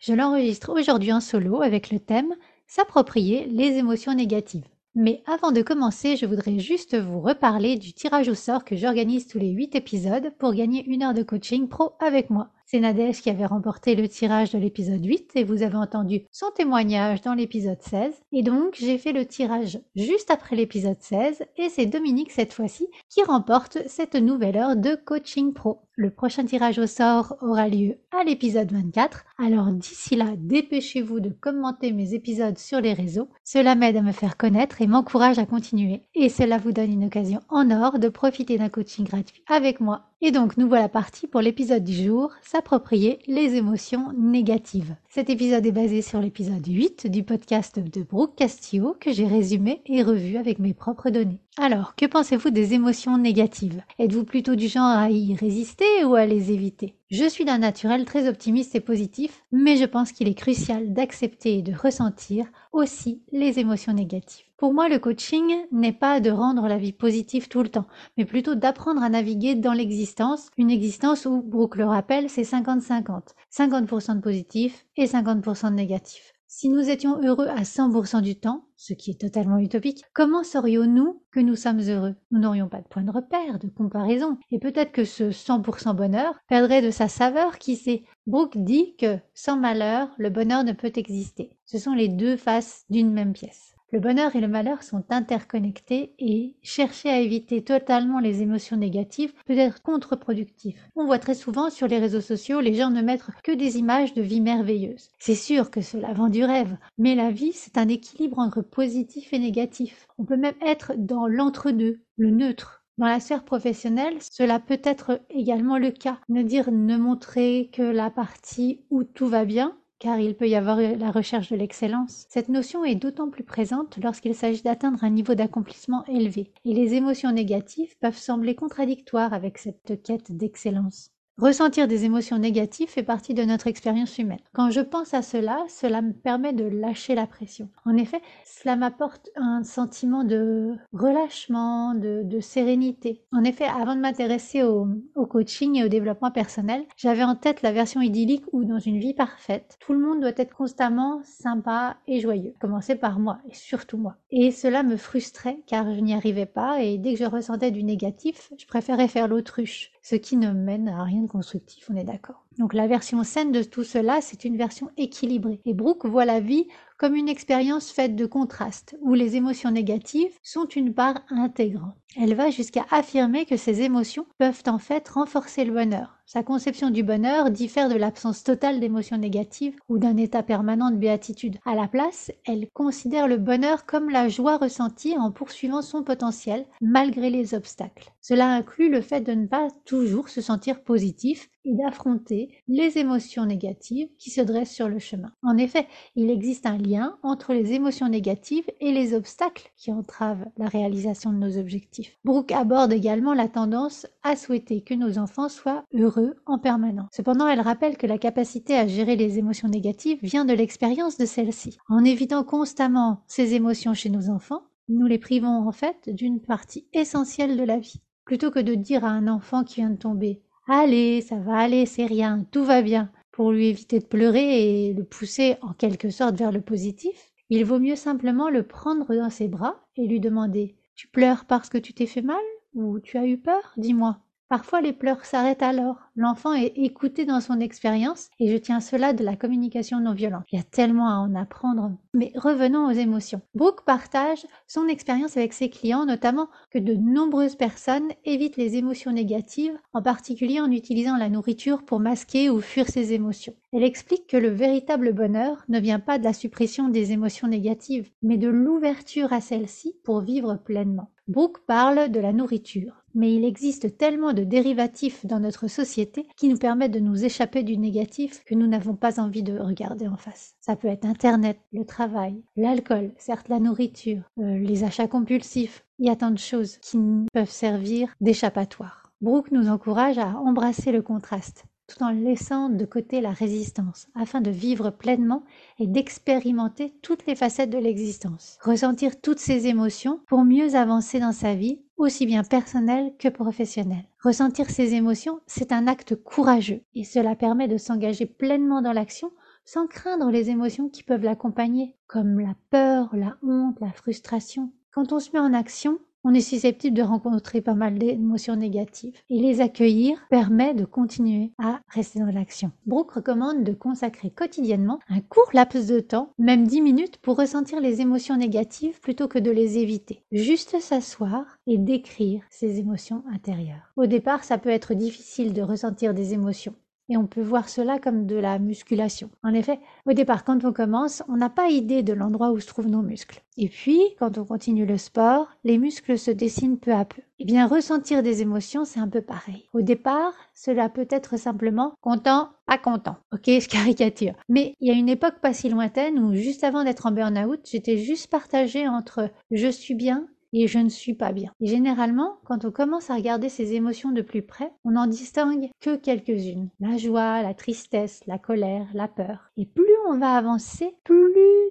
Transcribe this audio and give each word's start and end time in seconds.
Je 0.00 0.14
l'enregistre 0.14 0.72
aujourd'hui 0.72 1.12
en 1.12 1.20
solo 1.20 1.60
avec 1.60 1.90
le 1.90 2.00
thème 2.00 2.34
S'approprier 2.66 3.44
les 3.46 3.76
émotions 3.76 4.14
négatives. 4.14 4.64
Mais 4.94 5.22
avant 5.26 5.52
de 5.52 5.60
commencer, 5.60 6.16
je 6.16 6.24
voudrais 6.24 6.58
juste 6.58 6.98
vous 6.98 7.20
reparler 7.20 7.76
du 7.76 7.92
tirage 7.92 8.30
au 8.30 8.34
sort 8.34 8.64
que 8.64 8.76
j'organise 8.76 9.26
tous 9.26 9.38
les 9.38 9.50
8 9.50 9.74
épisodes 9.74 10.32
pour 10.38 10.54
gagner 10.54 10.86
une 10.86 11.02
heure 11.02 11.12
de 11.12 11.22
coaching 11.22 11.68
pro 11.68 11.92
avec 12.00 12.30
moi. 12.30 12.50
C'est 12.72 12.78
Nadège 12.78 13.20
qui 13.20 13.30
avait 13.30 13.46
remporté 13.46 13.96
le 13.96 14.08
tirage 14.08 14.52
de 14.52 14.58
l'épisode 14.58 15.04
8 15.04 15.32
et 15.34 15.42
vous 15.42 15.64
avez 15.64 15.74
entendu 15.74 16.22
son 16.30 16.52
témoignage 16.54 17.20
dans 17.20 17.34
l'épisode 17.34 17.82
16. 17.82 18.14
Et 18.30 18.44
donc 18.44 18.76
j'ai 18.78 18.96
fait 18.96 19.12
le 19.12 19.26
tirage 19.26 19.80
juste 19.96 20.30
après 20.30 20.54
l'épisode 20.54 21.00
16 21.00 21.42
et 21.56 21.68
c'est 21.68 21.86
Dominique 21.86 22.30
cette 22.30 22.52
fois-ci 22.52 22.86
qui 23.08 23.24
remporte 23.24 23.78
cette 23.88 24.14
nouvelle 24.14 24.56
heure 24.56 24.76
de 24.76 24.94
coaching 24.94 25.52
pro. 25.52 25.80
Le 25.96 26.10
prochain 26.10 26.44
tirage 26.44 26.78
au 26.78 26.86
sort 26.86 27.34
aura 27.42 27.66
lieu 27.66 27.96
à 28.16 28.22
l'épisode 28.22 28.70
24. 28.70 29.24
Alors 29.38 29.72
d'ici 29.72 30.14
là, 30.14 30.34
dépêchez-vous 30.36 31.18
de 31.18 31.30
commenter 31.30 31.90
mes 31.90 32.14
épisodes 32.14 32.56
sur 32.56 32.80
les 32.80 32.92
réseaux. 32.92 33.30
Cela 33.42 33.74
m'aide 33.74 33.96
à 33.96 34.02
me 34.02 34.12
faire 34.12 34.36
connaître 34.36 34.80
et 34.80 34.86
m'encourage 34.86 35.40
à 35.40 35.44
continuer. 35.44 36.02
Et 36.14 36.28
cela 36.28 36.58
vous 36.58 36.70
donne 36.70 36.92
une 36.92 37.06
occasion 37.06 37.40
en 37.48 37.68
or 37.72 37.98
de 37.98 38.08
profiter 38.08 38.58
d'un 38.58 38.68
coaching 38.68 39.04
gratuit 39.04 39.42
avec 39.48 39.80
moi. 39.80 40.09
Et 40.22 40.32
donc 40.32 40.58
nous 40.58 40.68
voilà 40.68 40.90
partis 40.90 41.26
pour 41.26 41.40
l'épisode 41.40 41.82
du 41.82 41.94
jour, 41.94 42.30
s'approprier 42.42 43.20
les 43.26 43.54
émotions 43.54 44.12
négatives. 44.18 44.94
Cet 45.08 45.30
épisode 45.30 45.64
est 45.64 45.72
basé 45.72 46.02
sur 46.02 46.20
l'épisode 46.20 46.66
8 46.66 47.06
du 47.06 47.22
podcast 47.22 47.78
de 47.78 48.02
Brooke 48.02 48.36
Castillo 48.36 48.94
que 49.00 49.12
j'ai 49.12 49.26
résumé 49.26 49.80
et 49.86 50.02
revu 50.02 50.36
avec 50.36 50.58
mes 50.58 50.74
propres 50.74 51.08
données. 51.08 51.40
Alors, 51.56 51.94
que 51.96 52.04
pensez-vous 52.04 52.50
des 52.50 52.74
émotions 52.74 53.16
négatives? 53.16 53.82
Êtes-vous 53.98 54.24
plutôt 54.24 54.56
du 54.56 54.68
genre 54.68 54.84
à 54.84 55.10
y 55.10 55.34
résister 55.34 56.04
ou 56.04 56.14
à 56.14 56.26
les 56.26 56.52
éviter? 56.52 56.96
Je 57.10 57.26
suis 57.26 57.46
d'un 57.46 57.58
naturel 57.58 58.04
très 58.04 58.28
optimiste 58.28 58.74
et 58.74 58.80
positif, 58.80 59.42
mais 59.52 59.78
je 59.78 59.86
pense 59.86 60.12
qu'il 60.12 60.28
est 60.28 60.34
crucial 60.34 60.92
d'accepter 60.92 61.58
et 61.58 61.62
de 61.62 61.74
ressentir 61.74 62.44
aussi 62.72 63.22
les 63.32 63.58
émotions 63.58 63.94
négatives. 63.94 64.49
Pour 64.60 64.74
moi, 64.74 64.90
le 64.90 64.98
coaching 64.98 65.54
n'est 65.72 65.94
pas 65.94 66.20
de 66.20 66.28
rendre 66.28 66.68
la 66.68 66.76
vie 66.76 66.92
positive 66.92 67.48
tout 67.48 67.62
le 67.62 67.70
temps, 67.70 67.86
mais 68.18 68.26
plutôt 68.26 68.54
d'apprendre 68.54 69.02
à 69.02 69.08
naviguer 69.08 69.54
dans 69.54 69.72
l'existence, 69.72 70.50
une 70.58 70.70
existence 70.70 71.24
où, 71.24 71.40
Brooke 71.40 71.76
le 71.76 71.86
rappelle, 71.86 72.28
c'est 72.28 72.42
50-50. 72.42 73.28
50%, 73.50 74.16
de 74.16 74.20
positif 74.20 74.84
et 74.98 75.06
50% 75.06 75.70
de 75.70 75.76
négatif. 75.76 76.34
Si 76.46 76.68
nous 76.68 76.90
étions 76.90 77.22
heureux 77.22 77.46
à 77.46 77.62
100% 77.62 78.20
du 78.20 78.38
temps, 78.38 78.66
ce 78.76 78.92
qui 78.92 79.12
est 79.12 79.20
totalement 79.22 79.56
utopique, 79.56 80.04
comment 80.12 80.44
saurions-nous 80.44 81.22
que 81.32 81.40
nous 81.40 81.56
sommes 81.56 81.80
heureux? 81.80 82.16
Nous 82.30 82.40
n'aurions 82.40 82.68
pas 82.68 82.82
de 82.82 82.88
point 82.88 83.04
de 83.04 83.10
repère, 83.10 83.58
de 83.60 83.68
comparaison, 83.68 84.36
et 84.50 84.58
peut-être 84.58 84.92
que 84.92 85.06
ce 85.06 85.30
100% 85.30 85.96
bonheur 85.96 86.34
perdrait 86.50 86.82
de 86.82 86.90
sa 86.90 87.08
saveur 87.08 87.56
qui 87.56 87.76
sait. 87.76 88.02
Brooke 88.26 88.58
dit 88.58 88.94
que 88.96 89.16
sans 89.32 89.56
malheur, 89.56 90.10
le 90.18 90.28
bonheur 90.28 90.64
ne 90.64 90.72
peut 90.72 90.92
exister. 90.96 91.56
Ce 91.64 91.78
sont 91.78 91.94
les 91.94 92.08
deux 92.08 92.36
faces 92.36 92.84
d'une 92.90 93.10
même 93.10 93.32
pièce. 93.32 93.74
Le 93.92 93.98
bonheur 93.98 94.36
et 94.36 94.40
le 94.40 94.46
malheur 94.46 94.84
sont 94.84 95.02
interconnectés 95.10 96.14
et 96.20 96.54
chercher 96.62 97.08
à 97.08 97.18
éviter 97.18 97.64
totalement 97.64 98.20
les 98.20 98.40
émotions 98.40 98.76
négatives 98.76 99.32
peut 99.46 99.58
être 99.58 99.82
contre-productif. 99.82 100.88
On 100.94 101.06
voit 101.06 101.18
très 101.18 101.34
souvent 101.34 101.70
sur 101.70 101.88
les 101.88 101.98
réseaux 101.98 102.20
sociaux 102.20 102.60
les 102.60 102.74
gens 102.74 102.90
ne 102.90 103.02
mettre 103.02 103.32
que 103.42 103.50
des 103.50 103.78
images 103.78 104.14
de 104.14 104.22
vie 104.22 104.40
merveilleuse. 104.40 105.10
C'est 105.18 105.34
sûr 105.34 105.72
que 105.72 105.80
cela 105.80 106.12
vend 106.12 106.28
du 106.28 106.44
rêve, 106.44 106.76
mais 106.98 107.16
la 107.16 107.32
vie 107.32 107.52
c'est 107.52 107.78
un 107.78 107.88
équilibre 107.88 108.38
entre 108.38 108.62
positif 108.62 109.32
et 109.32 109.40
négatif. 109.40 110.06
On 110.18 110.24
peut 110.24 110.36
même 110.36 110.54
être 110.64 110.92
dans 110.96 111.26
l'entre-deux, 111.26 112.04
le 112.16 112.30
neutre. 112.30 112.84
Dans 112.96 113.06
la 113.06 113.18
sphère 113.18 113.44
professionnelle, 113.44 114.18
cela 114.20 114.60
peut 114.60 114.80
être 114.84 115.20
également 115.30 115.78
le 115.78 115.90
cas. 115.90 116.20
Ne 116.28 116.42
dire 116.42 116.70
ne 116.70 116.96
montrer 116.96 117.70
que 117.72 117.82
la 117.82 118.10
partie 118.10 118.84
où 118.90 119.02
tout 119.02 119.26
va 119.26 119.44
bien, 119.44 119.76
car 120.00 120.18
il 120.18 120.34
peut 120.34 120.48
y 120.48 120.56
avoir 120.56 120.80
la 120.80 121.12
recherche 121.12 121.50
de 121.50 121.56
l'excellence. 121.56 122.26
Cette 122.28 122.48
notion 122.48 122.84
est 122.84 122.96
d'autant 122.96 123.30
plus 123.30 123.44
présente 123.44 123.98
lorsqu'il 124.02 124.34
s'agit 124.34 124.62
d'atteindre 124.62 125.04
un 125.04 125.10
niveau 125.10 125.36
d'accomplissement 125.36 126.04
élevé, 126.06 126.52
et 126.64 126.74
les 126.74 126.94
émotions 126.94 127.30
négatives 127.30 127.96
peuvent 128.00 128.16
sembler 128.16 128.56
contradictoires 128.56 129.32
avec 129.32 129.58
cette 129.58 130.02
quête 130.02 130.36
d'excellence. 130.36 131.12
Ressentir 131.38 131.88
des 131.88 132.04
émotions 132.04 132.36
négatives 132.36 132.90
fait 132.90 133.02
partie 133.02 133.32
de 133.32 133.44
notre 133.44 133.66
expérience 133.66 134.18
humaine. 134.18 134.40
Quand 134.52 134.70
je 134.70 134.80
pense 134.80 135.14
à 135.14 135.22
cela, 135.22 135.64
cela 135.68 136.02
me 136.02 136.12
permet 136.12 136.52
de 136.52 136.64
lâcher 136.64 137.14
la 137.14 137.26
pression. 137.26 137.70
En 137.86 137.96
effet, 137.96 138.20
cela 138.44 138.76
m'apporte 138.76 139.30
un 139.36 139.64
sentiment 139.64 140.22
de 140.22 140.74
relâchement, 140.92 141.94
de, 141.94 142.40
sérénité. 142.40 143.22
En 143.32 143.44
effet, 143.44 143.64
avant 143.64 143.94
de 143.94 144.00
m'intéresser 144.00 144.62
au, 144.62 144.86
au, 145.14 145.26
coaching 145.26 145.76
et 145.76 145.84
au 145.84 145.88
développement 145.88 146.30
personnel, 146.30 146.84
j'avais 146.96 147.24
en 147.24 147.36
tête 147.36 147.62
la 147.62 147.72
version 147.72 148.02
idyllique 148.02 148.44
où 148.52 148.64
dans 148.64 148.78
une 148.78 148.98
vie 148.98 149.14
parfaite, 149.14 149.76
tout 149.80 149.94
le 149.94 150.00
monde 150.00 150.20
doit 150.20 150.32
être 150.36 150.54
constamment 150.54 151.22
sympa 151.24 151.96
et 152.06 152.20
joyeux. 152.20 152.54
Commencer 152.60 152.96
par 152.96 153.18
moi 153.18 153.38
et 153.48 153.54
surtout 153.54 153.96
moi. 153.96 154.16
Et 154.30 154.50
cela 154.50 154.82
me 154.82 154.96
frustrait 154.96 155.62
car 155.66 155.94
je 155.94 156.00
n'y 156.00 156.14
arrivais 156.14 156.46
pas 156.46 156.82
et 156.82 156.98
dès 156.98 157.14
que 157.14 157.20
je 157.20 157.24
ressentais 157.24 157.70
du 157.70 157.82
négatif, 157.82 158.50
je 158.58 158.66
préférais 158.66 159.08
faire 159.08 159.28
l'autruche 159.28 159.92
ce 160.02 160.16
qui 160.16 160.36
ne 160.36 160.52
mène 160.52 160.88
à 160.88 161.04
rien 161.04 161.22
de 161.22 161.28
constructif, 161.28 161.88
on 161.90 161.96
est 161.96 162.04
d'accord. 162.04 162.46
Donc 162.60 162.74
la 162.74 162.86
version 162.86 163.24
saine 163.24 163.52
de 163.52 163.62
tout 163.62 163.84
cela, 163.84 164.20
c'est 164.20 164.44
une 164.44 164.58
version 164.58 164.90
équilibrée. 164.98 165.62
Et 165.64 165.72
Brooke 165.72 166.04
voit 166.04 166.26
la 166.26 166.40
vie 166.40 166.66
comme 166.98 167.14
une 167.14 167.30
expérience 167.30 167.90
faite 167.90 168.14
de 168.14 168.26
contrastes, 168.26 168.94
où 169.00 169.14
les 169.14 169.34
émotions 169.34 169.70
négatives 169.70 170.38
sont 170.42 170.66
une 170.66 170.92
part 170.92 171.22
intégrante. 171.30 171.96
Elle 172.18 172.34
va 172.34 172.50
jusqu'à 172.50 172.84
affirmer 172.90 173.46
que 173.46 173.56
ces 173.56 173.80
émotions 173.80 174.26
peuvent 174.36 174.62
en 174.66 174.78
fait 174.78 175.08
renforcer 175.08 175.64
le 175.64 175.72
bonheur. 175.72 176.18
Sa 176.26 176.42
conception 176.42 176.90
du 176.90 177.02
bonheur 177.02 177.50
diffère 177.50 177.88
de 177.88 177.94
l'absence 177.94 178.44
totale 178.44 178.78
d'émotions 178.80 179.16
négatives 179.16 179.76
ou 179.88 179.98
d'un 179.98 180.16
état 180.16 180.42
permanent 180.42 180.90
de 180.90 180.96
béatitude. 180.96 181.56
À 181.64 181.74
la 181.74 181.88
place, 181.88 182.30
elle 182.46 182.68
considère 182.74 183.26
le 183.26 183.38
bonheur 183.38 183.86
comme 183.86 184.10
la 184.10 184.28
joie 184.28 184.58
ressentie 184.58 185.16
en 185.16 185.32
poursuivant 185.32 185.82
son 185.82 186.02
potentiel 186.02 186.66
malgré 186.82 187.30
les 187.30 187.54
obstacles. 187.54 188.12
Cela 188.20 188.48
inclut 188.48 188.90
le 188.90 189.00
fait 189.00 189.22
de 189.22 189.32
ne 189.32 189.46
pas 189.46 189.68
toujours 189.86 190.28
se 190.28 190.40
sentir 190.40 190.82
positif 190.82 191.48
et 191.64 191.74
d'affronter 191.74 192.50
les 192.68 192.98
émotions 192.98 193.44
négatives 193.44 194.08
qui 194.18 194.30
se 194.30 194.40
dressent 194.40 194.74
sur 194.74 194.88
le 194.88 194.98
chemin. 194.98 195.32
En 195.42 195.56
effet, 195.56 195.86
il 196.16 196.30
existe 196.30 196.66
un 196.66 196.78
lien 196.78 197.18
entre 197.22 197.52
les 197.52 197.72
émotions 197.72 198.08
négatives 198.08 198.70
et 198.80 198.92
les 198.92 199.14
obstacles 199.14 199.70
qui 199.76 199.92
entravent 199.92 200.46
la 200.56 200.66
réalisation 200.66 201.32
de 201.32 201.38
nos 201.38 201.58
objectifs. 201.58 202.18
Brooke 202.24 202.52
aborde 202.52 202.92
également 202.92 203.34
la 203.34 203.48
tendance 203.48 204.06
à 204.22 204.36
souhaiter 204.36 204.82
que 204.82 204.94
nos 204.94 205.18
enfants 205.18 205.48
soient 205.48 205.84
heureux 205.94 206.36
en 206.46 206.58
permanence. 206.58 207.10
Cependant, 207.12 207.46
elle 207.46 207.60
rappelle 207.60 207.96
que 207.96 208.06
la 208.06 208.18
capacité 208.18 208.76
à 208.76 208.86
gérer 208.86 209.16
les 209.16 209.38
émotions 209.38 209.68
négatives 209.68 210.18
vient 210.22 210.44
de 210.44 210.54
l'expérience 210.54 211.18
de 211.18 211.26
celles-ci. 211.26 211.78
En 211.88 212.04
évitant 212.04 212.44
constamment 212.44 213.22
ces 213.26 213.54
émotions 213.54 213.94
chez 213.94 214.10
nos 214.10 214.30
enfants, 214.30 214.62
nous 214.88 215.06
les 215.06 215.18
privons 215.18 215.68
en 215.68 215.72
fait 215.72 216.08
d'une 216.08 216.40
partie 216.40 216.86
essentielle 216.92 217.56
de 217.56 217.62
la 217.62 217.78
vie. 217.78 218.00
Plutôt 218.24 218.50
que 218.50 218.60
de 218.60 218.74
dire 218.74 219.04
à 219.04 219.10
un 219.10 219.28
enfant 219.28 219.64
qui 219.64 219.76
vient 219.76 219.90
de 219.90 219.96
tomber 219.96 220.42
Allez, 220.70 221.20
ça 221.20 221.36
va 221.38 221.58
aller, 221.58 221.84
c'est 221.84 222.06
rien, 222.06 222.44
tout 222.50 222.64
va 222.64 222.80
bien, 222.80 223.12
pour 223.30 223.52
lui 223.52 223.66
éviter 223.66 223.98
de 223.98 224.06
pleurer 224.06 224.86
et 224.88 224.94
le 224.94 225.04
pousser 225.04 225.56
en 225.60 225.74
quelque 225.74 226.08
sorte 226.08 226.36
vers 226.36 226.50
le 226.52 226.62
positif, 226.62 227.30
il 227.50 227.62
vaut 227.64 227.78
mieux 227.78 227.94
simplement 227.96 228.48
le 228.48 228.66
prendre 228.66 229.14
dans 229.14 229.28
ses 229.28 229.48
bras 229.48 229.86
et 229.96 230.06
lui 230.06 230.18
demander 230.18 230.76
Tu 230.94 231.08
pleures 231.08 231.44
parce 231.44 231.68
que 231.68 231.76
tu 231.76 231.92
t'es 231.92 232.06
fait 232.06 232.22
mal 232.22 232.40
ou 232.72 233.00
tu 233.00 233.18
as 233.18 233.26
eu 233.26 233.36
peur? 233.36 233.74
Dis-moi. 233.76 234.18
Parfois 234.50 234.80
les 234.80 234.92
pleurs 234.92 235.24
s'arrêtent 235.24 235.62
alors. 235.62 236.10
L'enfant 236.16 236.52
est 236.52 236.72
écouté 236.74 237.24
dans 237.24 237.40
son 237.40 237.60
expérience 237.60 238.30
et 238.40 238.50
je 238.50 238.56
tiens 238.56 238.80
cela 238.80 239.12
de 239.12 239.22
la 239.22 239.36
communication 239.36 240.00
non 240.00 240.12
violente. 240.12 240.42
Il 240.50 240.56
y 240.56 240.60
a 240.60 240.64
tellement 240.64 241.08
à 241.08 241.18
en 241.18 241.36
apprendre. 241.36 241.92
Mais 242.14 242.32
revenons 242.34 242.88
aux 242.88 242.90
émotions. 242.90 243.42
Brooke 243.54 243.84
partage 243.86 244.44
son 244.66 244.88
expérience 244.88 245.36
avec 245.36 245.52
ses 245.52 245.70
clients, 245.70 246.04
notamment 246.04 246.48
que 246.72 246.80
de 246.80 246.94
nombreuses 246.94 247.54
personnes 247.54 248.08
évitent 248.24 248.56
les 248.56 248.74
émotions 248.74 249.12
négatives, 249.12 249.78
en 249.92 250.02
particulier 250.02 250.60
en 250.60 250.72
utilisant 250.72 251.16
la 251.16 251.28
nourriture 251.28 251.84
pour 251.84 252.00
masquer 252.00 252.50
ou 252.50 252.60
fuir 252.60 252.88
ces 252.88 253.12
émotions. 253.12 253.54
Elle 253.72 253.84
explique 253.84 254.26
que 254.26 254.36
le 254.36 254.48
véritable 254.48 255.12
bonheur 255.12 255.64
ne 255.68 255.78
vient 255.78 256.00
pas 256.00 256.18
de 256.18 256.24
la 256.24 256.32
suppression 256.32 256.88
des 256.88 257.12
émotions 257.12 257.46
négatives, 257.46 258.10
mais 258.20 258.36
de 258.36 258.48
l'ouverture 258.48 259.32
à 259.32 259.40
celles-ci 259.40 259.94
pour 260.02 260.22
vivre 260.22 260.56
pleinement. 260.56 261.12
Brooke 261.30 261.60
parle 261.64 262.10
de 262.10 262.18
la 262.18 262.32
nourriture, 262.32 263.04
mais 263.14 263.32
il 263.32 263.44
existe 263.44 263.96
tellement 263.96 264.32
de 264.32 264.42
dérivatifs 264.42 265.24
dans 265.24 265.38
notre 265.38 265.68
société 265.68 266.26
qui 266.36 266.48
nous 266.48 266.58
permettent 266.58 266.90
de 266.90 266.98
nous 266.98 267.24
échapper 267.24 267.62
du 267.62 267.78
négatif 267.78 268.42
que 268.44 268.56
nous 268.56 268.66
n'avons 268.66 268.96
pas 268.96 269.20
envie 269.20 269.44
de 269.44 269.56
regarder 269.56 270.08
en 270.08 270.16
face. 270.16 270.56
Ça 270.60 270.74
peut 270.74 270.88
être 270.88 271.04
Internet, 271.04 271.60
le 271.72 271.84
travail, 271.84 272.42
l'alcool, 272.56 273.12
certes 273.16 273.48
la 273.48 273.60
nourriture, 273.60 274.24
euh, 274.40 274.58
les 274.58 274.82
achats 274.82 275.06
compulsifs. 275.06 275.84
Il 276.00 276.08
y 276.08 276.10
a 276.10 276.16
tant 276.16 276.32
de 276.32 276.38
choses 276.38 276.78
qui 276.78 276.98
peuvent 277.32 277.48
servir 277.48 278.12
d'échappatoire. 278.20 279.12
Brooke 279.20 279.52
nous 279.52 279.68
encourage 279.68 280.18
à 280.18 280.36
embrasser 280.36 280.90
le 280.90 281.02
contraste 281.02 281.64
tout 281.90 282.02
en 282.04 282.10
laissant 282.10 282.68
de 282.68 282.84
côté 282.84 283.20
la 283.20 283.32
résistance, 283.32 284.06
afin 284.14 284.40
de 284.40 284.50
vivre 284.50 284.90
pleinement 284.90 285.42
et 285.78 285.86
d'expérimenter 285.86 286.94
toutes 287.02 287.26
les 287.26 287.34
facettes 287.34 287.70
de 287.70 287.78
l'existence. 287.78 288.58
Ressentir 288.62 289.20
toutes 289.20 289.40
ces 289.40 289.66
émotions 289.66 290.20
pour 290.28 290.44
mieux 290.44 290.76
avancer 290.76 291.18
dans 291.18 291.32
sa 291.32 291.54
vie, 291.54 291.80
aussi 291.96 292.26
bien 292.26 292.44
personnelle 292.44 293.12
que 293.18 293.28
professionnelle. 293.28 294.06
Ressentir 294.22 294.70
ces 294.70 294.94
émotions, 294.94 295.40
c'est 295.46 295.72
un 295.72 295.86
acte 295.86 296.14
courageux 296.14 296.82
et 296.94 297.04
cela 297.04 297.34
permet 297.34 297.68
de 297.68 297.76
s'engager 297.76 298.26
pleinement 298.26 298.82
dans 298.82 298.92
l'action 298.92 299.30
sans 299.64 299.86
craindre 299.86 300.30
les 300.30 300.50
émotions 300.50 300.88
qui 300.88 301.02
peuvent 301.02 301.24
l'accompagner, 301.24 301.94
comme 302.06 302.40
la 302.40 302.54
peur, 302.70 303.14
la 303.14 303.36
honte, 303.42 303.78
la 303.80 303.92
frustration. 303.92 304.72
Quand 304.92 305.12
on 305.12 305.20
se 305.20 305.30
met 305.32 305.38
en 305.38 305.54
action, 305.54 305.98
on 306.24 306.34
est 306.34 306.40
susceptible 306.40 306.96
de 306.96 307.02
rencontrer 307.02 307.60
pas 307.60 307.74
mal 307.74 307.98
d'émotions 307.98 308.56
négatives. 308.56 309.18
Et 309.30 309.38
les 309.38 309.60
accueillir 309.60 310.18
permet 310.28 310.74
de 310.74 310.84
continuer 310.84 311.52
à 311.58 311.80
rester 311.88 312.18
dans 312.18 312.26
l'action. 312.26 312.72
Brooke 312.86 313.12
recommande 313.12 313.64
de 313.64 313.72
consacrer 313.72 314.30
quotidiennement 314.30 315.00
un 315.08 315.20
court 315.20 315.50
laps 315.52 315.86
de 315.86 316.00
temps, 316.00 316.32
même 316.38 316.66
10 316.66 316.80
minutes, 316.82 317.18
pour 317.18 317.36
ressentir 317.36 317.80
les 317.80 318.00
émotions 318.00 318.36
négatives 318.36 319.00
plutôt 319.00 319.28
que 319.28 319.38
de 319.38 319.50
les 319.50 319.78
éviter. 319.78 320.22
Juste 320.32 320.78
s'asseoir 320.80 321.44
et 321.66 321.78
décrire 321.78 322.42
ses 322.50 322.78
émotions 322.78 323.24
intérieures. 323.32 323.92
Au 323.96 324.06
départ, 324.06 324.44
ça 324.44 324.58
peut 324.58 324.70
être 324.70 324.94
difficile 324.94 325.52
de 325.52 325.62
ressentir 325.62 326.14
des 326.14 326.34
émotions 326.34 326.74
et 327.10 327.16
on 327.16 327.26
peut 327.26 327.42
voir 327.42 327.68
cela 327.68 327.98
comme 327.98 328.24
de 328.24 328.36
la 328.36 328.58
musculation. 328.58 329.30
En 329.42 329.52
effet, 329.52 329.80
au 330.06 330.12
départ, 330.12 330.44
quand 330.44 330.64
on 330.64 330.72
commence, 330.72 331.22
on 331.28 331.36
n'a 331.36 331.50
pas 331.50 331.68
idée 331.68 332.02
de 332.02 332.12
l'endroit 332.12 332.52
où 332.52 332.60
se 332.60 332.68
trouvent 332.68 332.88
nos 332.88 333.02
muscles. 333.02 333.42
Et 333.58 333.68
puis, 333.68 334.00
quand 334.18 334.38
on 334.38 334.44
continue 334.44 334.86
le 334.86 334.96
sport, 334.96 335.48
les 335.64 335.76
muscles 335.76 336.16
se 336.16 336.30
dessinent 336.30 336.78
peu 336.78 336.92
à 336.92 337.04
peu. 337.04 337.20
Eh 337.40 337.44
bien, 337.44 337.66
ressentir 337.66 338.22
des 338.22 338.42
émotions, 338.42 338.84
c'est 338.84 339.00
un 339.00 339.08
peu 339.08 339.22
pareil. 339.22 339.68
Au 339.74 339.82
départ, 339.82 340.32
cela 340.54 340.88
peut 340.88 341.08
être 341.10 341.36
simplement 341.36 341.94
content, 342.00 342.50
pas 342.66 342.78
content. 342.78 343.16
Ok, 343.32 343.42
je 343.46 343.68
caricature. 343.68 344.34
Mais 344.48 344.74
il 344.80 344.88
y 344.88 344.92
a 344.92 344.98
une 344.98 345.08
époque 345.08 345.40
pas 345.42 345.52
si 345.52 345.68
lointaine 345.68 346.18
où, 346.18 346.34
juste 346.34 346.62
avant 346.62 346.84
d'être 346.84 347.06
en 347.06 347.10
burn-out, 347.10 347.60
j'étais 347.70 347.98
juste 347.98 348.30
partagée 348.30 348.86
entre 348.86 349.30
je 349.50 349.68
suis 349.68 349.94
bien 349.94 350.28
et 350.52 350.66
je 350.66 350.78
ne 350.78 350.88
suis 350.88 351.14
pas 351.14 351.32
bien. 351.32 351.52
Et 351.60 351.66
généralement, 351.66 352.38
quand 352.44 352.64
on 352.64 352.70
commence 352.70 353.10
à 353.10 353.14
regarder 353.14 353.48
ces 353.48 353.74
émotions 353.74 354.12
de 354.12 354.22
plus 354.22 354.42
près, 354.42 354.72
on 354.84 354.92
n'en 354.92 355.06
distingue 355.06 355.70
que 355.80 355.96
quelques-unes. 355.96 356.68
La 356.80 356.96
joie, 356.96 357.42
la 357.42 357.54
tristesse, 357.54 358.20
la 358.26 358.38
colère, 358.38 358.86
la 358.94 359.08
peur. 359.08 359.50
Et 359.56 359.66
plus 359.66 359.84
on 360.08 360.18
va 360.18 360.34
avancer, 360.34 360.94
plus 361.04 361.30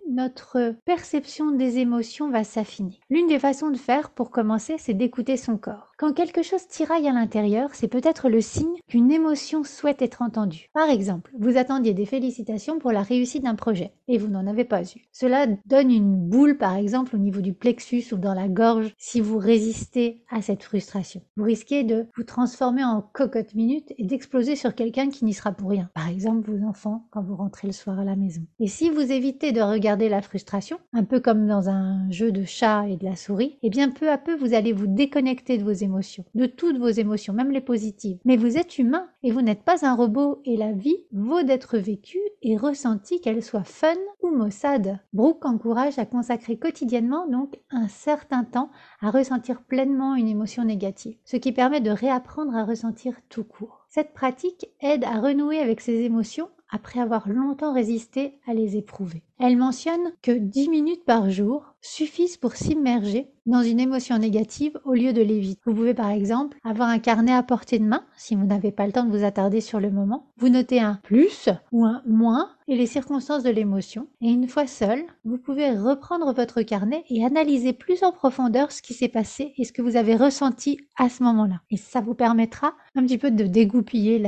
notre 0.10 0.76
perception 0.86 1.52
des 1.52 1.80
émotions 1.80 2.30
va 2.30 2.44
s'affiner. 2.44 3.00
L'une 3.10 3.28
des 3.28 3.40
façons 3.40 3.70
de 3.70 3.78
faire 3.78 4.10
pour 4.12 4.32
commencer, 4.32 4.76
c'est 4.78 4.94
d'écouter 4.94 5.38
son 5.38 5.58
corps. 5.58 5.89
Quand 6.00 6.14
quelque 6.14 6.44
chose 6.44 6.66
tiraille 6.66 7.10
à 7.10 7.12
l'intérieur, 7.12 7.72
c'est 7.74 7.90
peut-être 7.90 8.30
le 8.30 8.40
signe 8.40 8.78
qu'une 8.88 9.12
émotion 9.12 9.66
souhaite 9.66 10.02
être 10.02 10.22
entendue. 10.22 10.70
Par 10.72 10.90
exemple, 10.90 11.30
vous 11.38 11.58
attendiez 11.58 11.94
des 11.94 12.06
félicitations 12.06 12.80
pour 12.80 12.94
la 12.94 13.02
réussite 13.02 13.44
d'un 13.44 13.56
projet 13.56 13.92
et 14.08 14.18
vous 14.18 14.30
n'en 14.30 14.48
avez 14.48 14.64
pas 14.64 14.84
eu. 14.84 15.10
Cela 15.12 15.46
donne 15.66 15.92
une 15.92 16.16
boule 16.16 16.58
par 16.58 16.78
exemple 16.78 17.18
au 17.18 17.20
niveau 17.20 17.42
du 17.42 17.52
plexus 17.52 18.06
ou 18.14 18.16
dans 18.16 18.34
la 18.34 18.48
gorge 18.48 18.94
si 18.98 19.20
vous 19.20 19.40
résistez 19.40 20.24
à 20.30 20.42
cette 20.42 20.64
frustration. 20.64 21.22
Vous 21.36 21.44
risquez 21.44 21.84
de 21.84 22.08
vous 22.16 22.24
transformer 22.24 22.86
en 22.86 23.02
cocotte 23.02 23.54
minute 23.54 23.94
et 23.98 24.06
d'exploser 24.06 24.56
sur 24.56 24.76
quelqu'un 24.76 25.10
qui 25.10 25.26
n'y 25.26 25.34
sera 25.34 25.52
pour 25.52 25.70
rien. 25.70 25.90
Par 25.94 26.08
exemple 26.08 26.50
vos 26.50 26.66
enfants 26.66 27.10
quand 27.12 27.24
vous 27.24 27.36
rentrez 27.36 27.68
le 27.68 27.74
soir 27.74 28.00
à 28.00 28.06
la 28.06 28.16
maison. 28.16 28.44
Et 28.62 28.68
si 28.68 28.90
vous 28.90 29.12
évitez 29.12 29.52
de 29.52 29.60
regarder 29.60 30.08
la 30.08 30.22
frustration, 30.22 30.78
un 30.94 31.04
peu 31.04 31.20
comme 31.20 31.46
dans 31.46 31.68
un 31.68 32.10
jeu 32.10 32.32
de 32.32 32.46
chat 32.46 32.88
et 32.88 32.96
de 32.96 33.04
la 33.04 33.18
souris, 33.18 33.58
eh 33.64 33.70
bien 33.70 33.90
peu 33.90 34.10
à 34.10 34.18
peu 34.18 34.38
vous 34.38 34.54
allez 34.54 34.72
vous 34.72 34.88
déconnecter 34.88 35.58
de 35.58 35.66
vos 35.66 35.72
émotions, 35.72 35.89
de 36.36 36.46
toutes 36.46 36.78
vos 36.78 36.88
émotions, 36.88 37.34
même 37.34 37.52
les 37.52 37.62
positives. 37.62 38.20
Mais 38.26 38.38
vous 38.38 38.58
êtes 38.58 38.78
humain 38.78 39.08
et 39.24 39.32
vous 39.32 39.42
n'êtes 39.42 39.64
pas 39.64 39.86
un 39.86 39.96
robot 39.96 40.42
et 40.46 40.58
la 40.58 40.72
vie 40.72 41.06
vaut 41.12 41.44
d'être 41.44 41.78
vécue 41.78 42.20
et 42.42 42.58
ressentie 42.58 43.22
qu'elle 43.22 43.44
soit 43.44 43.64
fun 43.64 43.96
ou 44.22 44.30
maussade. 44.30 45.00
Brooke 45.14 45.46
encourage 45.46 46.00
à 46.00 46.06
consacrer 46.06 46.58
quotidiennement 46.58 47.28
donc 47.28 47.60
un 47.72 47.88
certain 47.88 48.44
temps 48.44 48.70
à 49.02 49.12
ressentir 49.12 49.62
pleinement 49.62 50.16
une 50.16 50.28
émotion 50.28 50.64
négative, 50.64 51.18
ce 51.26 51.38
qui 51.38 51.52
permet 51.52 51.82
de 51.82 51.92
réapprendre 51.92 52.56
à 52.56 52.64
ressentir 52.64 53.16
tout 53.30 53.44
court. 53.44 53.86
Cette 53.90 54.14
pratique 54.14 54.68
aide 54.82 55.04
à 55.04 55.20
renouer 55.20 55.60
avec 55.60 55.82
ses 55.82 56.02
émotions 56.04 56.50
après 56.70 57.00
avoir 57.00 57.28
longtemps 57.28 57.74
résisté 57.74 58.40
à 58.48 58.54
les 58.54 58.78
éprouver. 58.78 59.24
Elle 59.40 59.58
mentionne 59.58 60.14
que 60.22 60.32
10 60.32 60.70
minutes 60.70 61.06
par 61.06 61.30
jour 61.30 61.69
suffisent 61.82 62.38
pour 62.38 62.54
s'immerger 62.54 63.30
dans 63.46 63.64
une 63.64 63.80
émotion 63.80 64.18
négative 64.18 64.80
au 64.86 64.94
lieu 64.94 65.12
de 65.12 65.22
l'éviter. 65.22 65.60
Vous 65.66 65.74
pouvez 65.74 65.94
par 65.94 66.10
exemple 66.10 66.58
avoir 66.64 66.90
un 66.90 67.00
carnet 67.00 67.34
à 67.34 67.42
portée 67.42 67.80
de 67.80 67.86
main 67.86 68.04
si 68.16 68.36
vous 68.36 68.46
n'avez 68.46 68.72
pas 68.72 68.86
le 68.86 68.92
temps 68.92 69.06
de 69.06 69.18
vous 69.18 69.24
attarder 69.24 69.60
sur 69.60 69.80
le 69.80 69.90
moment. 69.90 70.28
Vous 70.38 70.50
notez 70.50 70.80
un 70.80 71.00
plus 71.04 71.50
ou 71.72 71.86
un 71.86 72.02
moins 72.06 72.50
et 72.68 72.76
les 72.76 72.86
circonstances 72.86 73.42
de 73.42 73.50
l'émotion. 73.50 74.08
Et 74.22 74.30
une 74.30 74.48
fois 74.48 74.68
seul, 74.68 75.02
vous 75.26 75.40
pouvez 75.40 75.72
reprendre 75.72 76.32
votre 76.34 76.62
carnet 76.62 77.04
et 77.10 77.26
analyser 77.26 77.74
plus 77.74 78.04
en 78.04 78.12
profondeur 78.12 78.72
ce 78.72 78.84
qui 78.84 78.94
s'est 78.94 79.08
passé 79.08 79.54
et 79.58 79.64
ce 79.64 79.74
que 79.74 79.82
vous 79.82 79.96
avez 79.96 80.16
ressenti 80.16 80.78
à 80.96 81.10
ce 81.10 81.24
moment-là. 81.24 81.62
Et 81.72 81.78
ça 81.78 82.02
vous 82.02 82.14
permettra 82.14 82.74
un 82.96 83.04
petit 83.04 83.18
peu 83.18 83.32
de 83.32 83.46
dégoupiller 83.46 84.24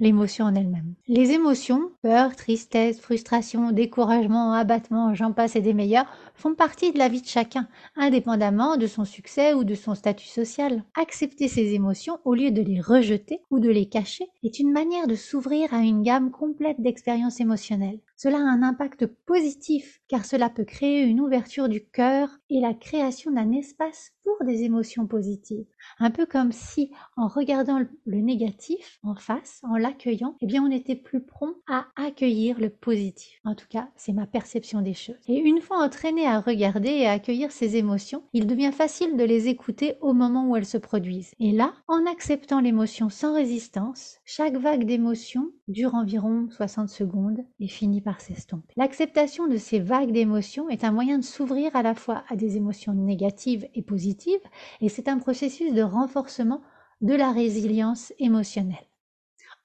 l'émotion 0.00 0.46
en 0.46 0.54
elle-même. 0.56 0.94
Les 1.06 1.30
émotions, 1.30 1.92
peur, 2.02 2.34
tristesse, 2.34 3.00
frustration, 3.00 3.70
découragement, 3.70 4.52
abattement, 4.52 5.14
j'en 5.14 5.32
passe 5.32 5.54
et 5.54 5.60
des 5.60 5.74
meilleurs, 5.74 6.06
font 6.34 6.54
partie 6.54 6.90
la 6.96 7.08
vie 7.08 7.20
de 7.22 7.26
chacun, 7.26 7.68
indépendamment 7.96 8.76
de 8.76 8.86
son 8.86 9.04
succès 9.04 9.54
ou 9.54 9.64
de 9.64 9.74
son 9.74 9.94
statut 9.94 10.26
social. 10.28 10.84
Accepter 10.94 11.48
ces 11.48 11.74
émotions 11.74 12.18
au 12.24 12.34
lieu 12.34 12.50
de 12.50 12.62
les 12.62 12.80
rejeter 12.80 13.40
ou 13.50 13.60
de 13.60 13.68
les 13.70 13.86
cacher 13.88 14.26
est 14.42 14.58
une 14.58 14.72
manière 14.72 15.06
de 15.06 15.14
s'ouvrir 15.14 15.72
à 15.74 15.78
une 15.80 16.02
gamme 16.02 16.30
complète 16.30 16.80
d'expériences 16.80 17.40
émotionnelles. 17.40 18.00
Cela 18.24 18.38
a 18.38 18.40
un 18.40 18.62
impact 18.62 19.04
positif 19.04 20.00
car 20.08 20.24
cela 20.24 20.48
peut 20.48 20.64
créer 20.64 21.02
une 21.02 21.20
ouverture 21.20 21.68
du 21.68 21.84
cœur 21.84 22.30
et 22.48 22.58
la 22.58 22.72
création 22.72 23.30
d'un 23.30 23.52
espace 23.52 24.12
pour 24.22 24.46
des 24.46 24.62
émotions 24.62 25.06
positives. 25.06 25.66
Un 25.98 26.10
peu 26.10 26.24
comme 26.24 26.50
si 26.50 26.90
en 27.18 27.28
regardant 27.28 27.80
le 28.06 28.20
négatif 28.20 28.98
en 29.02 29.14
face, 29.14 29.60
en 29.62 29.76
l'accueillant, 29.76 30.36
eh 30.40 30.46
bien 30.46 30.64
on 30.64 30.70
était 30.70 30.96
plus 30.96 31.20
prompt 31.20 31.56
à 31.68 31.86
accueillir 31.96 32.58
le 32.58 32.70
positif. 32.70 33.38
En 33.44 33.54
tout 33.54 33.66
cas, 33.68 33.90
c'est 33.94 34.14
ma 34.14 34.26
perception 34.26 34.80
des 34.80 34.94
choses. 34.94 35.16
Et 35.28 35.36
une 35.36 35.60
fois 35.60 35.84
entraîné 35.84 36.26
à 36.26 36.40
regarder 36.40 36.88
et 36.88 37.06
à 37.06 37.12
accueillir 37.12 37.52
ces 37.52 37.76
émotions, 37.76 38.22
il 38.32 38.46
devient 38.46 38.72
facile 38.72 39.18
de 39.18 39.24
les 39.24 39.48
écouter 39.48 39.96
au 40.00 40.14
moment 40.14 40.48
où 40.48 40.56
elles 40.56 40.64
se 40.64 40.78
produisent. 40.78 41.34
Et 41.40 41.52
là, 41.52 41.74
en 41.88 42.06
acceptant 42.06 42.60
l'émotion 42.60 43.10
sans 43.10 43.34
résistance, 43.34 44.16
chaque 44.24 44.56
vague 44.56 44.86
d'émotion 44.86 45.50
dure 45.68 45.94
environ 45.94 46.48
60 46.50 46.88
secondes 46.88 47.44
et 47.60 47.68
finit 47.68 48.00
par 48.00 48.13
L'acceptation 48.76 49.46
de 49.46 49.56
ces 49.56 49.80
vagues 49.80 50.12
d'émotions 50.12 50.68
est 50.68 50.84
un 50.84 50.92
moyen 50.92 51.18
de 51.18 51.24
s'ouvrir 51.24 51.74
à 51.76 51.82
la 51.82 51.94
fois 51.94 52.24
à 52.28 52.36
des 52.36 52.56
émotions 52.56 52.94
négatives 52.94 53.68
et 53.74 53.82
positives, 53.82 54.40
et 54.80 54.88
c'est 54.88 55.08
un 55.08 55.18
processus 55.18 55.72
de 55.72 55.82
renforcement 55.82 56.62
de 57.00 57.14
la 57.14 57.32
résilience 57.32 58.12
émotionnelle. 58.18 58.88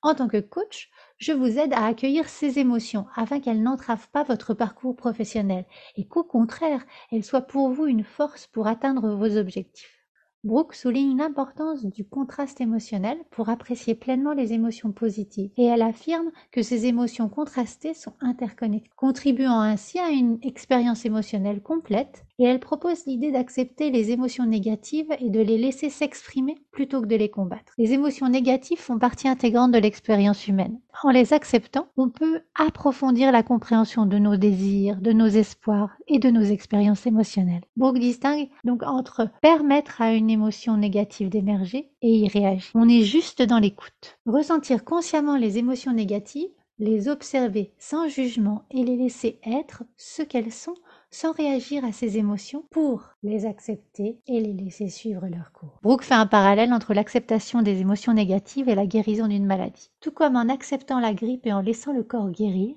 En 0.02 0.16
tant 0.16 0.30
que 0.30 0.40
coach, 0.40 0.90
je 1.18 1.34
vous 1.34 1.60
aide 1.60 1.74
à 1.74 1.86
accueillir 1.86 2.30
ces 2.30 2.58
émotions 2.60 3.06
afin 3.16 3.42
qu'elles 3.42 3.62
n'entravent 3.62 4.10
pas 4.10 4.24
votre 4.24 4.54
parcours 4.54 4.96
professionnel 4.96 5.66
et 5.98 6.08
qu'au 6.08 6.24
contraire, 6.24 6.86
elles 7.12 7.26
soient 7.26 7.42
pour 7.42 7.70
vous 7.70 7.86
une 7.86 8.06
force 8.06 8.48
pour 8.48 8.68
atteindre 8.68 9.10
vos 9.16 9.38
objectifs. 9.38 9.99
Brooke 10.46 10.74
souligne 10.74 11.18
l'importance 11.18 11.86
du 11.86 12.06
contraste 12.06 12.62
émotionnel 12.62 13.18
pour 13.30 13.50
apprécier 13.50 13.94
pleinement 13.94 14.32
les 14.32 14.54
émotions 14.54 14.94
positives 14.94 15.52
et 15.58 15.66
elle 15.66 15.82
affirme 15.82 16.32
que 16.52 16.62
ces 16.62 16.86
émotions 16.86 17.28
contrastées 17.28 17.94
sont 17.94 18.14
interconnectées, 18.22 18.90
contribuant 18.96 19.60
ainsi 19.60 20.00
à 20.00 20.12
une 20.12 20.40
expérience 20.42 21.04
émotionnelle 21.04 21.62
complète 21.62 22.26
et 22.40 22.46
elle 22.46 22.60
propose 22.60 23.06
l'idée 23.06 23.32
d'accepter 23.32 23.92
les 23.92 24.12
émotions 24.12 24.46
négatives 24.46 25.14
et 25.20 25.30
de 25.30 25.42
les 25.42 25.58
laisser 25.58 25.90
s'exprimer 25.90 26.56
plutôt 26.72 27.02
que 27.02 27.08
de 27.08 27.16
les 27.16 27.30
combattre. 27.30 27.74
Les 27.78 27.92
émotions 27.92 28.30
négatives 28.30 28.80
font 28.80 28.98
partie 28.98 29.28
intégrante 29.28 29.74
de 29.74 29.78
l'expérience 29.78 30.48
humaine. 30.48 30.80
En 31.04 31.12
les 31.12 31.34
acceptant, 31.34 31.88
on 31.98 32.10
peut 32.10 32.42
approfondir 32.56 33.32
la 33.32 33.44
compréhension 33.44 34.06
de 34.06 34.18
nos 34.18 34.38
désirs, 34.38 35.00
de 35.02 35.12
nos 35.12 35.28
espoirs 35.28 35.98
et 36.08 36.20
de 36.20 36.30
nos 36.30 36.42
expériences 36.42 37.06
émotionnelles. 37.06 37.64
Brooke 37.78 38.00
distingue 38.00 38.50
donc 38.64 38.84
entre 38.84 39.30
permettre 39.42 40.02
à 40.02 40.14
une 40.14 40.30
émotion 40.30 40.78
négative 40.78 41.30
d'émerger 41.30 41.92
et 42.02 42.12
y 42.12 42.28
réagir. 42.28 42.72
On 42.74 42.88
est 42.88 43.04
juste 43.04 43.42
dans 43.42 43.60
l'écoute. 43.60 44.18
Ressentir 44.26 44.86
consciemment 44.86 45.36
les 45.36 45.58
émotions 45.58 45.94
négatives, 45.94 46.50
les 46.80 47.10
observer 47.10 47.74
sans 47.78 48.08
jugement 48.08 48.64
et 48.72 48.84
les 48.84 48.96
laisser 48.96 49.40
être 49.44 49.84
ce 49.98 50.22
qu'elles 50.22 50.54
sont 50.54 50.76
sans 51.12 51.32
réagir 51.32 51.84
à 51.86 51.92
ces 51.92 52.18
émotions 52.18 52.64
pour 52.70 53.04
les 53.24 53.46
accepter 53.46 54.20
et 54.28 54.40
les 54.40 54.54
laisser 54.54 54.90
suivre 54.90 55.28
leur 55.28 55.52
cours. 55.52 55.80
Brooke 55.82 56.04
fait 56.04 56.14
un 56.14 56.28
parallèle 56.28 56.74
entre 56.74 56.94
l'acceptation 56.94 57.62
des 57.62 57.80
émotions 57.80 58.14
négatives 58.14 58.70
et 58.70 58.76
la 58.76 58.86
guérison 58.86 59.28
d'une 59.28 59.46
maladie. 59.46 59.92
Tout 60.02 60.12
comme 60.12 60.36
en 60.36 60.50
acceptant 60.50 61.00
la 61.00 61.14
grippe 61.14 61.46
et 61.46 61.54
en 61.54 61.62
laissant 61.62 61.94
le 61.94 62.04
corps 62.04 62.30
guérir, 62.30 62.76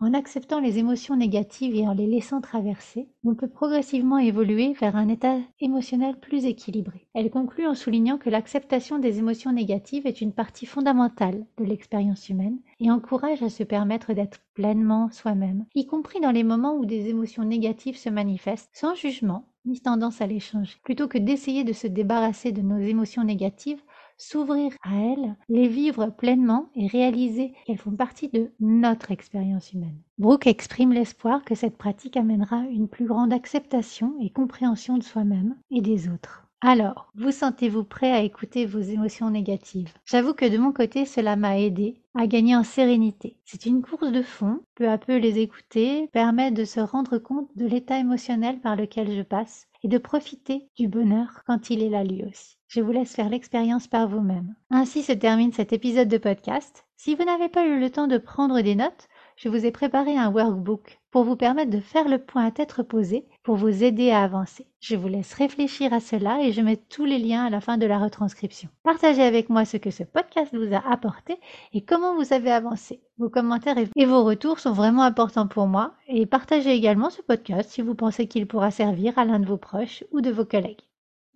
en 0.00 0.14
acceptant 0.14 0.60
les 0.60 0.78
émotions 0.78 1.14
négatives 1.14 1.74
et 1.74 1.86
en 1.86 1.92
les 1.92 2.06
laissant 2.06 2.40
traverser, 2.40 3.08
on 3.22 3.34
peut 3.34 3.48
progressivement 3.48 4.18
évoluer 4.18 4.72
vers 4.72 4.96
un 4.96 5.08
état 5.08 5.36
émotionnel 5.60 6.18
plus 6.18 6.46
équilibré. 6.46 7.06
Elle 7.14 7.30
conclut 7.30 7.66
en 7.66 7.74
soulignant 7.74 8.16
que 8.16 8.30
l'acceptation 8.30 8.98
des 8.98 9.18
émotions 9.18 9.52
négatives 9.52 10.06
est 10.06 10.22
une 10.22 10.32
partie 10.32 10.66
fondamentale 10.66 11.44
de 11.58 11.64
l'expérience 11.64 12.28
humaine 12.30 12.58
et 12.80 12.90
encourage 12.90 13.42
à 13.42 13.50
se 13.50 13.62
permettre 13.62 14.14
d'être 14.14 14.40
pleinement 14.54 15.10
soi-même, 15.10 15.66
y 15.74 15.86
compris 15.86 16.20
dans 16.20 16.30
les 16.30 16.44
moments 16.44 16.76
où 16.76 16.86
des 16.86 17.08
émotions 17.08 17.44
négatives 17.44 17.98
se 17.98 18.08
manifestent, 18.08 18.70
sans 18.72 18.94
jugement 18.94 19.44
ni 19.66 19.80
tendance 19.80 20.20
à 20.22 20.26
les 20.26 20.40
changer. 20.40 20.76
Plutôt 20.82 21.06
que 21.06 21.18
d'essayer 21.18 21.64
de 21.64 21.72
se 21.72 21.86
débarrasser 21.86 22.52
de 22.52 22.62
nos 22.62 22.78
émotions 22.78 23.24
négatives, 23.24 23.82
s'ouvrir 24.20 24.72
à 24.82 24.94
elles, 24.94 25.36
les 25.48 25.66
vivre 25.66 26.06
pleinement 26.08 26.70
et 26.74 26.86
réaliser 26.86 27.52
qu'elles 27.64 27.78
font 27.78 27.96
partie 27.96 28.28
de 28.28 28.50
notre 28.60 29.10
expérience 29.10 29.72
humaine. 29.72 29.98
Brooke 30.18 30.46
exprime 30.46 30.92
l'espoir 30.92 31.44
que 31.44 31.54
cette 31.54 31.78
pratique 31.78 32.16
amènera 32.16 32.64
une 32.70 32.88
plus 32.88 33.06
grande 33.06 33.32
acceptation 33.32 34.14
et 34.20 34.30
compréhension 34.30 34.98
de 34.98 35.02
soi-même 35.02 35.56
et 35.70 35.80
des 35.80 36.08
autres. 36.08 36.46
Alors, 36.62 37.10
vous 37.14 37.30
sentez-vous 37.30 37.84
prêt 37.84 38.12
à 38.12 38.20
écouter 38.20 38.66
vos 38.66 38.80
émotions 38.80 39.30
négatives? 39.30 39.94
J'avoue 40.04 40.34
que 40.34 40.44
de 40.44 40.58
mon 40.58 40.72
côté, 40.72 41.06
cela 41.06 41.34
m'a 41.34 41.58
aidé 41.58 42.02
à 42.14 42.26
gagner 42.26 42.54
en 42.54 42.64
sérénité. 42.64 43.38
C'est 43.46 43.64
une 43.64 43.80
course 43.80 44.12
de 44.12 44.20
fond. 44.20 44.60
Peu 44.74 44.86
à 44.86 44.98
peu 44.98 45.16
les 45.16 45.38
écouter 45.38 46.08
permet 46.12 46.50
de 46.50 46.66
se 46.66 46.80
rendre 46.80 47.16
compte 47.16 47.48
de 47.56 47.64
l'état 47.64 47.98
émotionnel 47.98 48.60
par 48.60 48.76
lequel 48.76 49.10
je 49.10 49.22
passe 49.22 49.68
et 49.82 49.88
de 49.88 49.96
profiter 49.96 50.68
du 50.76 50.86
bonheur 50.86 51.40
quand 51.46 51.70
il 51.70 51.82
est 51.82 51.88
là 51.88 52.04
lui 52.04 52.24
aussi. 52.24 52.59
Je 52.72 52.80
vous 52.80 52.92
laisse 52.92 53.16
faire 53.16 53.28
l'expérience 53.28 53.88
par 53.88 54.06
vous-même. 54.06 54.54
Ainsi 54.70 55.02
se 55.02 55.10
termine 55.10 55.52
cet 55.52 55.72
épisode 55.72 56.06
de 56.06 56.18
podcast. 56.18 56.84
Si 56.96 57.16
vous 57.16 57.24
n'avez 57.24 57.48
pas 57.48 57.66
eu 57.66 57.80
le 57.80 57.90
temps 57.90 58.06
de 58.06 58.16
prendre 58.16 58.60
des 58.60 58.76
notes, 58.76 59.08
je 59.34 59.48
vous 59.48 59.66
ai 59.66 59.72
préparé 59.72 60.16
un 60.16 60.30
workbook 60.30 61.00
pour 61.10 61.24
vous 61.24 61.34
permettre 61.34 61.72
de 61.72 61.80
faire 61.80 62.06
le 62.06 62.20
point 62.20 62.46
à 62.46 62.52
tête 62.52 62.70
reposée 62.70 63.26
pour 63.42 63.56
vous 63.56 63.82
aider 63.82 64.12
à 64.12 64.22
avancer. 64.22 64.68
Je 64.78 64.94
vous 64.94 65.08
laisse 65.08 65.34
réfléchir 65.34 65.92
à 65.92 65.98
cela 65.98 66.44
et 66.44 66.52
je 66.52 66.60
mets 66.60 66.76
tous 66.76 67.04
les 67.04 67.18
liens 67.18 67.46
à 67.46 67.50
la 67.50 67.60
fin 67.60 67.76
de 67.76 67.86
la 67.86 67.98
retranscription. 67.98 68.68
Partagez 68.84 69.24
avec 69.24 69.50
moi 69.50 69.64
ce 69.64 69.76
que 69.76 69.90
ce 69.90 70.04
podcast 70.04 70.54
vous 70.54 70.72
a 70.72 70.88
apporté 70.88 71.40
et 71.72 71.84
comment 71.84 72.14
vous 72.14 72.32
avez 72.32 72.52
avancé. 72.52 73.00
Vos 73.18 73.30
commentaires 73.30 73.78
et 73.78 74.06
vos 74.06 74.22
retours 74.22 74.60
sont 74.60 74.74
vraiment 74.74 75.02
importants 75.02 75.48
pour 75.48 75.66
moi 75.66 75.94
et 76.06 76.24
partagez 76.24 76.70
également 76.70 77.10
ce 77.10 77.22
podcast 77.22 77.68
si 77.68 77.82
vous 77.82 77.96
pensez 77.96 78.28
qu'il 78.28 78.46
pourra 78.46 78.70
servir 78.70 79.18
à 79.18 79.24
l'un 79.24 79.40
de 79.40 79.46
vos 79.46 79.56
proches 79.56 80.04
ou 80.12 80.20
de 80.20 80.30
vos 80.30 80.44
collègues. 80.44 80.84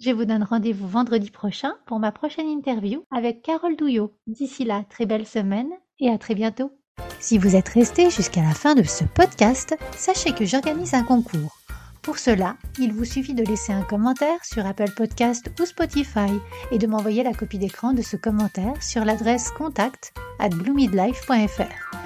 Je 0.00 0.10
vous 0.10 0.24
donne 0.24 0.42
rendez-vous 0.42 0.88
vendredi 0.88 1.30
prochain 1.30 1.74
pour 1.86 2.00
ma 2.00 2.10
prochaine 2.10 2.48
interview 2.48 3.04
avec 3.12 3.42
Carole 3.42 3.76
Douillot. 3.76 4.12
D'ici 4.26 4.64
là, 4.64 4.84
très 4.90 5.06
belle 5.06 5.26
semaine 5.26 5.70
et 6.00 6.10
à 6.10 6.18
très 6.18 6.34
bientôt. 6.34 6.72
Si 7.20 7.38
vous 7.38 7.54
êtes 7.54 7.68
resté 7.68 8.10
jusqu'à 8.10 8.42
la 8.42 8.54
fin 8.54 8.74
de 8.74 8.82
ce 8.82 9.04
podcast, 9.04 9.76
sachez 9.96 10.32
que 10.32 10.44
j'organise 10.44 10.94
un 10.94 11.04
concours. 11.04 11.58
Pour 12.02 12.18
cela, 12.18 12.56
il 12.78 12.92
vous 12.92 13.04
suffit 13.04 13.34
de 13.34 13.44
laisser 13.44 13.72
un 13.72 13.82
commentaire 13.82 14.44
sur 14.44 14.66
Apple 14.66 14.90
Podcast 14.96 15.50
ou 15.60 15.64
Spotify 15.64 16.32
et 16.72 16.78
de 16.78 16.86
m'envoyer 16.88 17.22
la 17.22 17.32
copie 17.32 17.58
d'écran 17.58 17.92
de 17.92 18.02
ce 18.02 18.16
commentaire 18.16 18.82
sur 18.82 19.04
l'adresse 19.04 19.52
contact 19.52 20.12
at 20.40 20.50
bloomidlife.fr. 20.50 21.96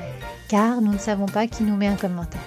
Car 0.48 0.82
nous 0.82 0.92
ne 0.92 0.98
savons 0.98 1.26
pas 1.26 1.46
qui 1.46 1.62
nous 1.62 1.76
met 1.76 1.88
un 1.88 1.96
commentaire. 1.96 2.40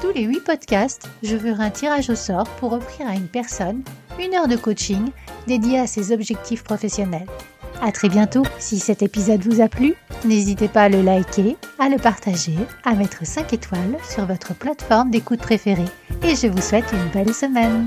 Tous 0.00 0.10
les 0.10 0.24
8 0.24 0.40
podcasts, 0.40 1.08
je 1.22 1.36
ferai 1.38 1.62
un 1.62 1.70
tirage 1.70 2.10
au 2.10 2.16
sort 2.16 2.48
pour 2.56 2.72
offrir 2.72 3.06
à 3.06 3.14
une 3.14 3.28
personne 3.28 3.84
une 4.18 4.34
heure 4.34 4.48
de 4.48 4.56
coaching 4.56 5.10
dédiée 5.46 5.78
à 5.78 5.86
ses 5.86 6.12
objectifs 6.12 6.64
professionnels. 6.64 7.26
À 7.80 7.90
très 7.90 8.08
bientôt. 8.08 8.44
Si 8.58 8.78
cet 8.78 9.02
épisode 9.02 9.42
vous 9.42 9.60
a 9.60 9.68
plu, 9.68 9.94
n'hésitez 10.24 10.68
pas 10.68 10.82
à 10.82 10.88
le 10.88 11.02
liker, 11.02 11.56
à 11.80 11.88
le 11.88 11.96
partager, 11.96 12.56
à 12.84 12.94
mettre 12.94 13.26
5 13.26 13.52
étoiles 13.52 13.96
sur 14.08 14.24
votre 14.24 14.54
plateforme 14.54 15.10
d'écoute 15.10 15.40
préférée. 15.40 15.88
Et 16.22 16.36
je 16.36 16.46
vous 16.46 16.62
souhaite 16.62 16.92
une 16.92 17.10
belle 17.10 17.34
semaine. 17.34 17.86